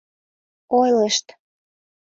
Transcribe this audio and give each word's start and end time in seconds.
Ойлышт... 0.79 1.25